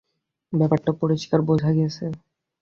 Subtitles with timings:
[0.53, 2.05] ব্যাপারটা পরিষ্কার বোঝা গেছে?